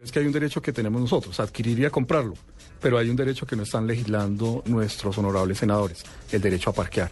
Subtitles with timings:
[0.00, 2.34] Es que hay un derecho que tenemos nosotros, adquirir y a comprarlo,
[2.80, 7.10] pero hay un derecho que no están legislando nuestros honorables senadores, el derecho a parquear.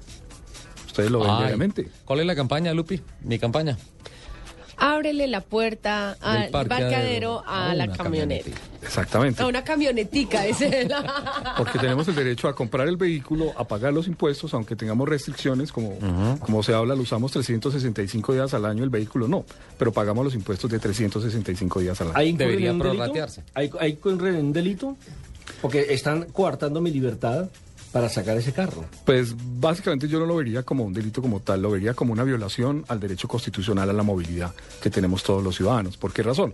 [0.86, 1.91] Ustedes lo ven Ay, diariamente.
[2.04, 3.02] ¿Cuál es la campaña, Lupi?
[3.22, 3.76] Mi campaña.
[4.76, 8.02] Ábrele la puerta al parqueadero parqueadero a la camioneta.
[8.02, 8.61] camionetica.
[8.82, 9.43] Exactamente.
[9.43, 10.88] A una camionetica, ese.
[11.56, 15.72] Porque tenemos el derecho a comprar el vehículo, a pagar los impuestos, aunque tengamos restricciones,
[15.72, 15.98] como,
[16.40, 19.44] como se habla, lo usamos 365 días al año, el vehículo no,
[19.79, 22.16] pero pagamos los impuestos de 365 días al año.
[22.16, 23.43] ¿Ahí incurren Debería prorratearse.
[23.54, 24.96] ¿Ahí, ahí incurren en un delito?
[25.63, 27.49] Porque están coartando mi libertad
[27.96, 28.85] para sacar ese carro.
[29.07, 32.25] Pues básicamente yo no lo vería como un delito como tal, lo vería como una
[32.25, 35.97] violación al derecho constitucional a la movilidad que tenemos todos los ciudadanos.
[35.97, 36.53] ¿Por qué razón?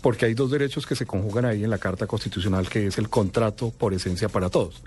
[0.00, 3.08] Porque hay dos derechos que se conjugan ahí en la Carta Constitucional, que es el
[3.08, 4.80] contrato por esencia para todos.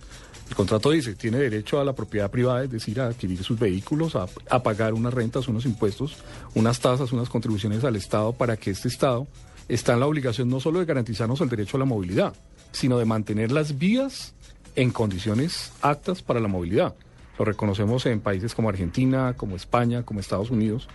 [0.48, 4.16] El contrato dice, tiene derecho a la propiedad privada, es decir, a adquirir sus vehículos,
[4.16, 6.16] a, pagar unas rentas, unos impuestos,
[6.56, 9.28] unas tasas, unas contribuciones al Estado para que este Estado
[9.68, 12.34] está en la obligación no solo de garantizarnos el derecho a la movilidad,
[12.72, 14.34] sino de mantener las vías
[14.76, 16.94] en condiciones aptas para la movilidad.
[17.38, 20.88] Lo reconocemos en países como Argentina, como España, como Estados Unidos,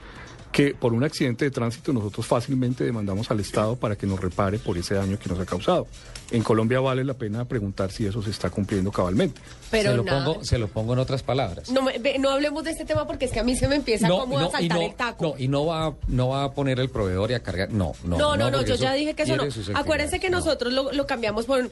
[0.52, 4.58] que por un accidente de tránsito nosotros fácilmente demandamos al Estado para que nos repare
[4.58, 5.86] por ese daño que nos ha causado.
[6.30, 9.40] En Colombia vale la pena preguntar si eso se está cumpliendo cabalmente.
[9.70, 10.24] Pero se, lo nada.
[10.24, 11.70] pongo, se lo pongo en otras palabras.
[11.70, 14.08] No, me- no hablemos de este tema porque es que a mí se me empieza
[14.08, 15.24] como a y saltar no, el taco.
[15.24, 17.70] no, y no va, no va a poner el proveedor y a cargar.
[17.72, 18.16] No, no.
[18.16, 19.44] No, no, no, yo ya dije que eso no.
[19.78, 20.38] Acuérdense que No.
[20.38, 21.70] nosotros lo, lo cambiamos por un...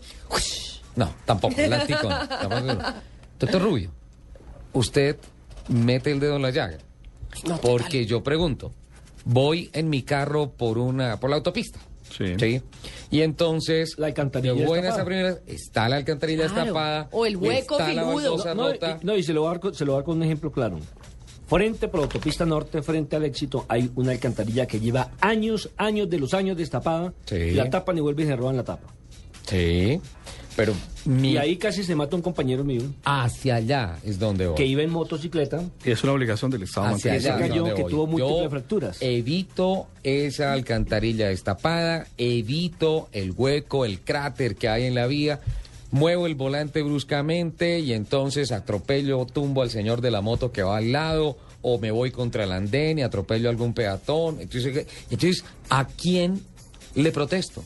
[0.97, 2.83] No, tampoco, el no, tampoco.
[3.39, 3.91] Doctor Rubio,
[4.73, 5.17] usted
[5.69, 6.79] mete el dedo en la llaga.
[7.47, 8.73] No, Porque yo pregunto,
[9.25, 11.79] voy en mi carro por una, por la autopista.
[12.39, 12.61] Sí.
[13.11, 15.03] Y entonces, La alcantarilla de buenas destapada.
[15.03, 16.61] a primeras, está la alcantarilla Claro.
[16.61, 17.09] destapada.
[17.11, 18.15] O el hueco está la filudo.
[18.15, 18.99] baldosa No, y, rota.
[19.03, 20.23] no, y se lo voy a dar, con- se lo voy a dar con un
[20.25, 20.79] ejemplo claro.
[21.47, 26.09] Frente por la autopista norte, frente al éxito, hay una alcantarilla que lleva años, años
[26.11, 27.15] de los años destapada.
[27.25, 27.53] Sí.
[27.53, 28.89] La tapan y vuelven y se roban la tapa.
[29.47, 29.99] Sí,
[30.57, 34.57] pero mi, Y ahí casi se mata un compañero mío hacia allá es donde voy.
[34.57, 35.63] que iba en motocicleta.
[35.85, 37.49] Es una obligación del Estado Hacia allá vía.
[37.49, 38.97] cayó, que tuvo múltiples Yo fracturas.
[39.01, 45.41] Evito esa alcantarilla destapada, evito el hueco, el cráter que hay en la vía,
[45.91, 50.79] muevo el volante bruscamente y entonces atropello, tumbo al señor de la moto que va
[50.79, 54.41] al lado o me voy contra el andén y atropello a algún peatón.
[54.41, 56.43] Entonces, entonces ¿a quién
[56.95, 57.63] le protesto?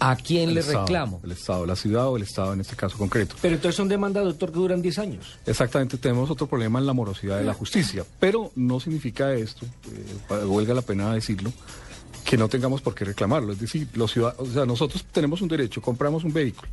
[0.00, 1.20] ¿A quién El le Estado, reclamo?
[1.24, 3.36] El Estado, la ciudad o el Estado en este caso concreto.
[3.40, 5.38] Pero entonces son demandas, doctor, que duran 10 años.
[5.46, 10.44] Exactamente, tenemos otro problema en la morosidad de la justicia, pero no significa esto, eh,
[10.44, 11.52] huelga la pena decirlo,
[12.24, 13.52] que no tengamos por qué reclamarlo.
[13.52, 16.70] Es decir, los ciudad- o sea, nosotros tenemos un derecho, compramos un vehículo,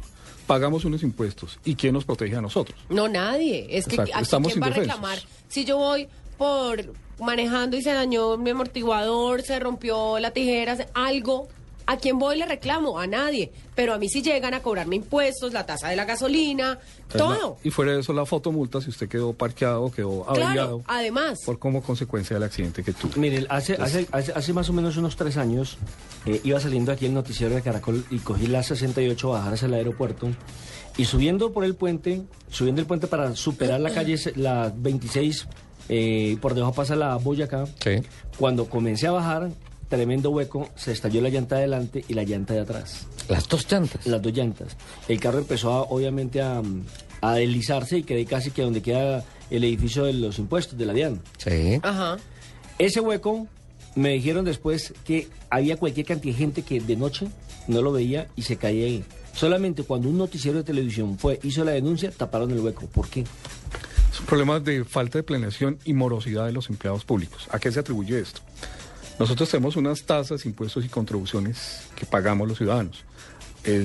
[0.47, 2.77] pagamos unos impuestos, ¿y quién nos protege a nosotros?
[2.89, 3.67] No, nadie.
[3.69, 5.19] Es que aquí estamos quién va a reclamar.
[5.47, 11.47] Si yo voy por manejando y se dañó mi amortiguador, se rompió la tijera, algo,
[11.91, 12.97] ¿a quién voy y le reclamo?
[12.99, 13.51] A nadie.
[13.75, 16.79] Pero a mí sí llegan a cobrarme impuestos, la tasa de la gasolina,
[17.15, 17.57] todo.
[17.63, 21.39] Y fuera de eso, la fotomulta si usted quedó parqueado, quedó Claro, averiado, además.
[21.45, 23.11] por como consecuencia del accidente que tuvo.
[23.17, 25.77] Mire, hace, hace, hace, hace más o menos unos tres años
[26.25, 29.65] eh, iba saliendo aquí el noticiero de Caracol y cogí la 68 a bajar hacia
[29.67, 30.29] el aeropuerto
[30.97, 35.47] y subiendo por el puente, subiendo el puente para superar la calle, la 26,
[35.89, 37.65] eh, por debajo pasa la Boyacá.
[37.81, 38.01] Sí.
[38.37, 39.49] Cuando comencé a bajar,
[39.91, 43.05] tremendo hueco, se estalló la llanta de adelante y la llanta de atrás.
[43.27, 44.07] Las dos llantas.
[44.07, 44.75] Las dos llantas.
[45.07, 46.63] El carro empezó a, obviamente a,
[47.21, 50.93] a deslizarse y quedé casi que donde queda el edificio de los impuestos de la
[50.93, 51.21] DIAN.
[51.37, 51.79] Sí.
[51.83, 52.17] Ajá.
[52.79, 53.47] Ese hueco,
[53.93, 57.27] me dijeron después que había cualquier cantidad de gente que de noche
[57.67, 59.03] no lo veía y se caía ahí.
[59.33, 62.87] Solamente cuando un noticiero de televisión fue, hizo la denuncia, taparon el hueco.
[62.87, 63.25] ¿Por qué?
[64.11, 67.47] Son problemas de falta de planeación y morosidad de los empleados públicos.
[67.51, 68.41] ¿A qué se atribuye esto?
[69.21, 73.03] Nosotros tenemos unas tasas, impuestos y contribuciones que pagamos los ciudadanos.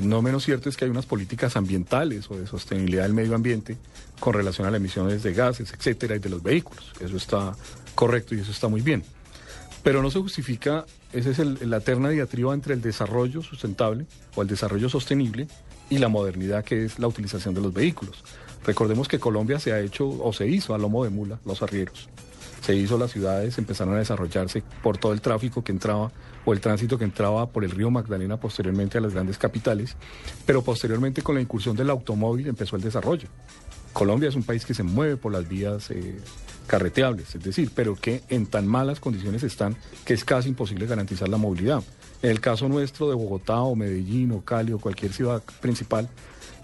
[0.02, 3.76] No menos cierto es que hay unas políticas ambientales o de sostenibilidad del medio ambiente
[4.18, 6.90] con relación a las emisiones de gases, etcétera, y de los vehículos.
[7.00, 7.54] Eso está
[7.94, 9.04] correcto y eso está muy bien.
[9.82, 14.48] Pero no se justifica, esa es la eterna diatriba entre el desarrollo sustentable o el
[14.48, 15.48] desarrollo sostenible
[15.90, 18.24] y la modernidad que es la utilización de los vehículos.
[18.64, 22.08] Recordemos que Colombia se ha hecho o se hizo a lomo de mula, los arrieros.
[22.66, 26.10] Se hizo, las ciudades empezaron a desarrollarse por todo el tráfico que entraba
[26.44, 29.96] o el tránsito que entraba por el río Magdalena posteriormente a las grandes capitales,
[30.44, 33.28] pero posteriormente con la incursión del automóvil empezó el desarrollo.
[33.92, 36.18] Colombia es un país que se mueve por las vías eh,
[36.66, 41.28] carreteables, es decir, pero que en tan malas condiciones están que es casi imposible garantizar
[41.28, 41.84] la movilidad.
[42.20, 46.08] En el caso nuestro de Bogotá o Medellín o Cali o cualquier ciudad principal,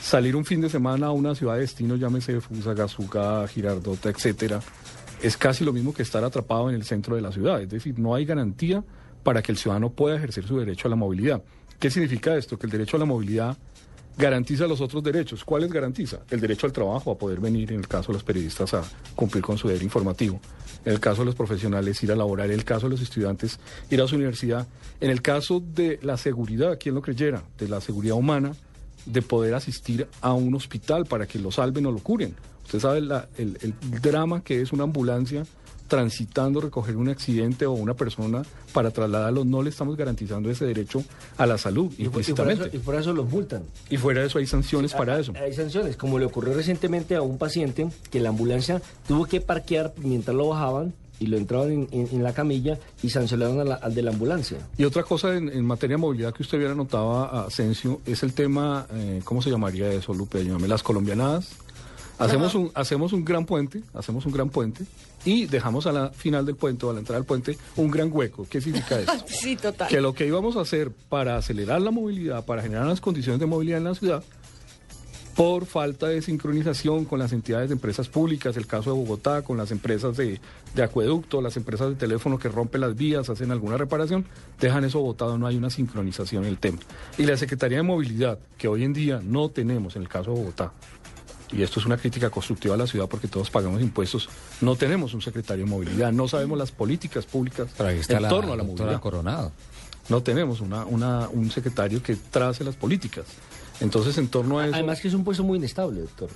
[0.01, 4.61] salir un fin de semana a una ciudad de destino, llámese Fusagasugá, Girardota, etcétera,
[5.23, 7.63] es casi lo mismo que estar atrapado en el centro de la ciudad.
[7.63, 8.85] Es decir, no hay garantía
[9.23, 11.43] para que el ciudadano pueda ejercer su derecho a la movilidad.
[11.79, 12.59] ¿Qué significa esto?
[12.59, 13.57] Que el derecho a la movilidad
[14.19, 15.45] garantiza los otros derechos.
[15.45, 16.19] ¿Cuáles garantiza?
[16.31, 18.83] El derecho al trabajo, a poder venir, en el caso de los periodistas, a
[19.15, 20.41] cumplir con su deber informativo.
[20.85, 22.47] En el caso de los profesionales, ir a laborar.
[22.51, 23.59] En el caso de los estudiantes,
[23.91, 24.67] ir a su universidad.
[25.01, 28.53] En el caso de la seguridad, quien lo creyera, de la seguridad humana,
[29.07, 32.35] de poder asistir a un hospital para que lo salven o lo curen.
[32.73, 35.45] Usted sabe la- el, el drama que es una ambulancia
[35.89, 38.43] transitando, recoger un accidente o una persona
[38.73, 41.05] para trasladarlo, no le estamos garantizando ese derecho
[41.37, 42.75] a la salud, Y, y por eso, implícitamente.
[42.77, 43.63] y por eso los multan.
[43.91, 45.35] Y fuera de eso hay sanciones para eso.
[45.39, 49.93] Hay sanciones, como le ocurrió recientemente a un paciente que la ambulancia tuvo que parquear
[49.99, 53.95] mientras lo bajaban y lo entraban en, en- en la camilla y sancionaron la- al
[53.95, 54.57] de la ambulancia.
[54.79, 58.33] Y otra cosa en, en materia de movilidad que usted hubiera notado, Asensio, es el
[58.33, 60.43] tema, eh, ¿cómo se llamaría eso, Lupe?
[60.43, 61.51] Las colombianadas.
[62.19, 64.85] Hacemos un, hacemos un gran puente, hacemos un gran puente
[65.25, 68.11] y dejamos a la final del puente o a la entrada del puente un gran
[68.13, 68.47] hueco.
[68.49, 69.13] ¿Qué significa esto?
[69.27, 69.89] Sí, total.
[69.89, 73.47] que lo que íbamos a hacer para acelerar la movilidad, para generar las condiciones de
[73.47, 74.23] movilidad en la ciudad,
[75.35, 79.57] por falta de sincronización con las entidades de empresas públicas, el caso de Bogotá, con
[79.57, 80.41] las empresas de,
[80.75, 84.27] de acueducto, las empresas de teléfono que rompen las vías, hacen alguna reparación,
[84.61, 86.79] dejan eso botado, no hay una sincronización en el tema.
[87.17, 90.39] Y la Secretaría de Movilidad, que hoy en día no tenemos en el caso de
[90.39, 90.73] Bogotá,
[91.53, 94.29] y esto es una crítica constructiva a la ciudad porque todos pagamos impuestos,
[94.61, 98.57] no tenemos un secretario de movilidad, no sabemos las políticas públicas en la torno a
[98.57, 99.01] la movilidad.
[99.01, 99.53] Coronado.
[100.09, 103.25] No tenemos una, una, un secretario que trace las políticas.
[103.81, 104.75] Entonces, en torno a eso...
[104.75, 106.29] Además que es un puesto muy inestable, doctor.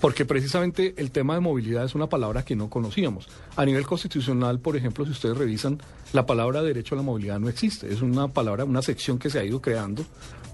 [0.00, 3.28] Porque precisamente el tema de movilidad es una palabra que no conocíamos.
[3.56, 5.78] A nivel constitucional, por ejemplo, si ustedes revisan,
[6.12, 7.92] la palabra derecho a la movilidad no existe.
[7.92, 10.04] Es una palabra, una sección que se ha ido creando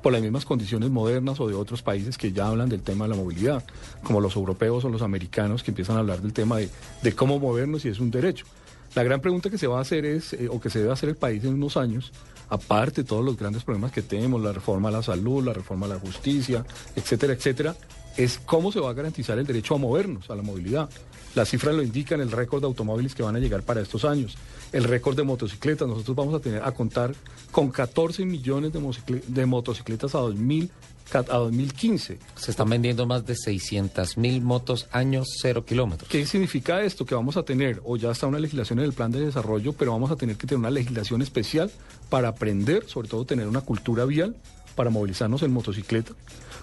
[0.03, 3.11] por las mismas condiciones modernas o de otros países que ya hablan del tema de
[3.11, 3.65] la movilidad,
[4.03, 7.85] como los europeos o los americanos que empiezan a hablar del tema de, cómo movernos
[7.85, 8.47] y es un derecho.
[8.95, 11.09] La gran pregunta que se va a hacer es, eh, o que se debe hacer
[11.09, 12.13] el país en unos años,
[12.49, 15.87] aparte de todos los grandes problemas que tenemos, la reforma a la salud, la reforma
[15.87, 16.65] a la justicia,
[16.95, 17.77] etcétera, etcétera,
[18.17, 20.89] es cómo se va a garantizar el derecho a movernos, a la movilidad.
[21.35, 24.37] Las cifras lo indican, el récord de automóviles que van a llegar para estos años,
[24.73, 25.87] el récord de motocicletas.
[25.87, 27.15] Nosotros vamos a tener a contar
[27.51, 30.71] con 14 millones de, motocicle- de motocicletas a, 2000,
[31.11, 32.19] ca- a 2015.
[32.37, 36.09] Se están vendiendo más de 600 mil motos años cero kilómetros.
[36.09, 37.05] ¿Qué significa esto?
[37.05, 39.93] Que vamos a tener, o ya está una legislación en el plan de desarrollo, pero
[39.93, 41.71] vamos a tener que tener una legislación especial
[42.09, 44.35] para aprender, sobre todo tener una cultura vial
[44.77, 46.13] para movilizarnos en motocicleta,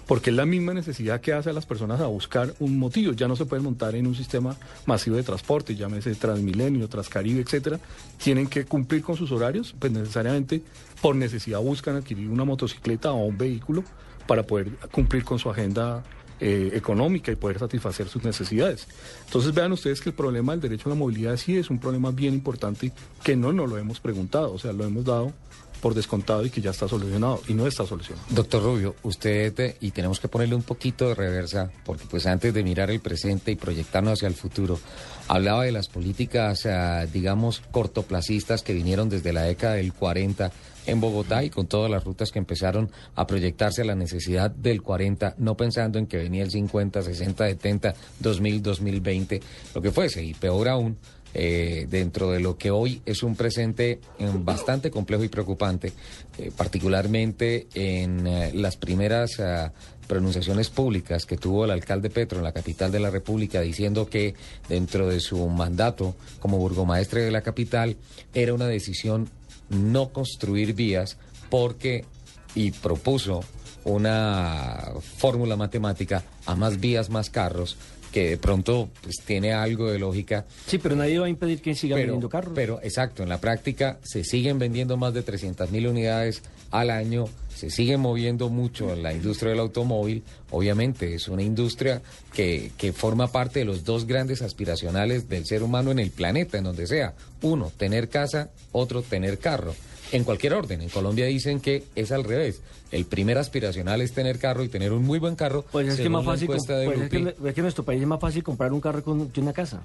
[0.06, 3.12] porque es la misma necesidad que hace a las personas a buscar un motivo.
[3.12, 4.56] Ya no se pueden montar en un sistema
[4.86, 7.78] masivo de transporte, llámese Transmilenio, Transcaribe, etcétera.
[8.22, 10.62] Tienen que cumplir con sus horarios, pues necesariamente
[11.02, 13.84] por necesidad buscan adquirir una motocicleta o un vehículo
[14.26, 16.02] para poder cumplir con su agenda
[16.40, 18.86] eh, económica y poder satisfacer sus necesidades.
[19.26, 22.10] Entonces vean ustedes que el problema del derecho a la movilidad sí es un problema
[22.10, 25.32] bien importante que no nos lo hemos preguntado, o sea, lo hemos dado
[25.80, 28.26] por descontado y que ya está solucionado y no está solucionado.
[28.30, 32.54] Doctor Rubio, usted, eh, y tenemos que ponerle un poquito de reversa, porque pues antes
[32.54, 34.78] de mirar el presente y proyectarnos hacia el futuro,
[35.28, 40.52] hablaba de las políticas, eh, digamos, cortoplacistas que vinieron desde la década del 40
[40.86, 44.82] en Bogotá y con todas las rutas que empezaron a proyectarse a la necesidad del
[44.82, 49.40] 40, no pensando en que venía el 50, 60, 70, 2000, 2020,
[49.74, 50.98] lo que fuese, y peor aún,
[51.34, 55.92] eh, dentro de lo que hoy es un presente eh, bastante complejo y preocupante,
[56.38, 59.72] eh, particularmente en las primeras ah,
[60.06, 64.34] pronunciaciones públicas que tuvo el alcalde Petro en la capital de la República diciendo que
[64.68, 67.96] dentro de su mandato como burgomaestre de la capital
[68.32, 69.28] era una decisión
[69.70, 71.16] no construir vías
[71.50, 72.04] porque
[72.54, 73.42] y propuso
[73.84, 77.76] una fórmula matemática a más vías, más carros,
[78.14, 80.44] que de pronto pues, tiene algo de lógica.
[80.68, 82.52] Sí, pero nadie va a impedir que sigan Pero, vendiendo carros.
[82.54, 86.40] pero exacto, en la práctica se siguen vendiendo más de 300 mil unidades
[86.70, 90.22] al año, se sigue moviendo mucho la industria del automóvil.
[90.52, 92.02] Obviamente es una industria
[92.32, 96.56] que, que forma parte de los dos grandes aspiracionales del ser humano en el planeta,
[96.56, 97.14] en donde sea.
[97.42, 99.74] Uno, tener casa, otro, tener carro.
[100.14, 100.80] En cualquier orden.
[100.80, 102.60] En Colombia dicen que es al revés.
[102.92, 105.64] El primer aspiracional es tener carro y tener un muy buen carro.
[105.72, 107.48] pues es que, más la fácil, pues es, que, Grupi.
[107.48, 109.82] es que en nuestro país es más fácil comprar un carro con- que una casa.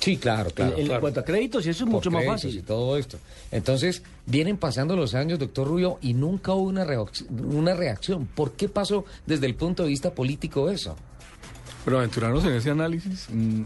[0.00, 0.76] Sí, claro, claro.
[0.76, 1.00] en, claro.
[1.00, 2.58] cuanto a créditos, y eso es por mucho más créditos fácil.
[2.58, 3.16] Y todo esto.
[3.50, 8.26] Entonces, vienen pasando los años, doctor Rubio, y nunca hubo una, reacc- una reacción.
[8.26, 10.94] ¿Por qué pasó desde el punto de vista político eso?
[11.86, 13.62] Pero aventurarnos en ese análisis, mm,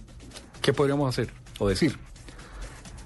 [0.63, 1.99] ¿qué podríamos hacer o decir?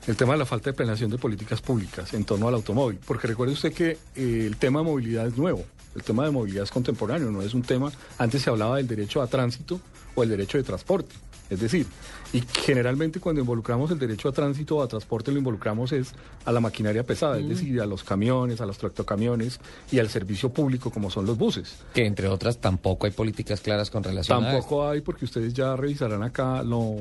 [0.07, 2.99] El tema de la falta de planeación de políticas públicas en torno al automóvil.
[3.07, 5.65] Porque recuerde usted que eh, el tema de movilidad es nuevo.
[5.95, 7.93] El tema de movilidad es contemporáneo, no es un tema.
[8.19, 9.81] Antes se hablaba del derecho a tránsito
[10.15, 11.15] o el derecho de transporte.
[11.51, 11.87] Es decir,
[12.33, 16.15] y generalmente cuando involucramos el derecho a tránsito o a transporte lo involucramos es
[16.47, 20.49] a la maquinaria pesada, es decir, a los camiones, a los tractocamiones y al servicio
[20.49, 21.77] público como son los buses.
[21.93, 25.77] Que entre otras tampoco hay políticas claras con relación a Tampoco hay porque ustedes ya
[25.77, 26.97] revisarán acá lo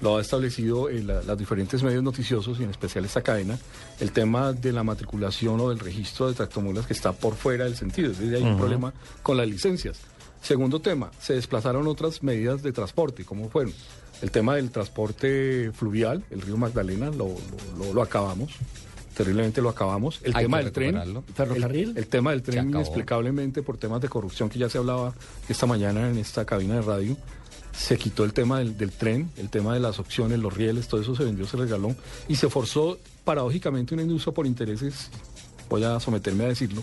[0.00, 3.58] lo ha establecido en los diferentes medios noticiosos y en especial esta cadena,
[4.00, 7.76] el tema de la matriculación o del registro de tractomulas que está por fuera del
[7.76, 9.98] sentido, es decir, hay un problema con las licencias.
[10.42, 13.72] Segundo tema, se desplazaron otras medidas de transporte, ¿cómo fueron?
[14.22, 17.28] El tema del transporte fluvial, el río Magdalena, lo,
[17.92, 18.52] lo, acabamos,
[19.16, 20.20] terriblemente lo acabamos.
[20.22, 21.96] El tema del tren, ferrocarril.
[21.96, 25.14] El, tema del tren inexplicablemente por temas de corrupción que ya se hablaba
[25.48, 27.16] esta mañana en esta cabina de radio,
[27.72, 31.00] se quitó el tema del, del tren, el tema de las opciones, los rieles, todo
[31.00, 31.94] eso se vendió, se regaló
[32.28, 35.10] y se forzó paradójicamente una industria por intereses,
[35.68, 36.82] voy a someterme a decirlo,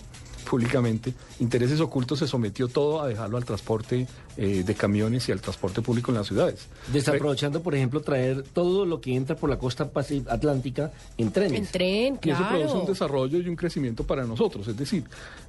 [0.49, 5.41] públicamente, intereses ocultos se sometió todo a dejarlo al transporte eh, de camiones y al
[5.41, 6.67] transporte público en las ciudades.
[6.91, 9.91] Desaprovechando, por ejemplo, traer todo lo que entra por la costa
[10.27, 11.59] atlántica en trenes.
[11.59, 12.39] En tren, claro.
[12.39, 14.67] Y eso produce un desarrollo y un crecimiento para nosotros.
[14.67, 15.03] Es decir,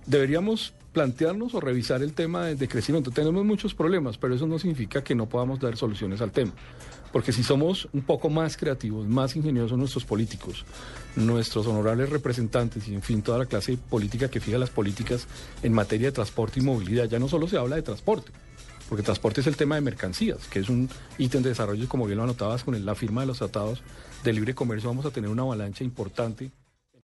[0.06, 3.10] deberíamos plantearnos o revisar el tema de crecimiento.
[3.10, 6.52] Tenemos muchos problemas, pero eso no significa que no podamos dar soluciones al tema.
[7.12, 10.64] Porque si somos un poco más creativos, más ingeniosos nuestros políticos,
[11.16, 15.26] nuestros honorables representantes y en fin toda la clase política que fija las políticas
[15.62, 18.30] en materia de transporte y movilidad, ya no solo se habla de transporte,
[18.88, 22.18] porque transporte es el tema de mercancías, que es un ítem de desarrollo, como bien
[22.18, 23.82] lo anotabas con la firma de los tratados
[24.22, 26.52] de libre comercio, vamos a tener una avalancha importante